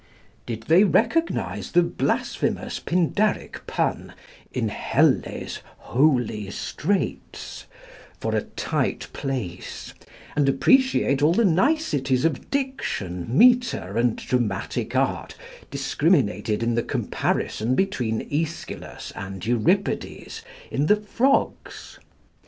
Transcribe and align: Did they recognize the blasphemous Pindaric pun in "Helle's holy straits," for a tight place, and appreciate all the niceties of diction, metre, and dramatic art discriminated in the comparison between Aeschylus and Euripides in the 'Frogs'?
Did 0.47 0.63
they 0.63 0.83
recognize 0.83 1.73
the 1.73 1.83
blasphemous 1.83 2.79
Pindaric 2.79 3.67
pun 3.67 4.15
in 4.51 4.69
"Helle's 4.69 5.59
holy 5.77 6.49
straits," 6.49 7.67
for 8.19 8.35
a 8.35 8.41
tight 8.41 9.09
place, 9.13 9.93
and 10.35 10.49
appreciate 10.49 11.21
all 11.21 11.33
the 11.33 11.45
niceties 11.45 12.25
of 12.25 12.49
diction, 12.49 13.27
metre, 13.29 13.95
and 13.95 14.15
dramatic 14.15 14.95
art 14.95 15.35
discriminated 15.69 16.63
in 16.63 16.73
the 16.73 16.81
comparison 16.81 17.75
between 17.75 18.27
Aeschylus 18.33 19.11
and 19.15 19.45
Euripides 19.45 20.41
in 20.71 20.87
the 20.87 20.95
'Frogs'? 20.95 21.99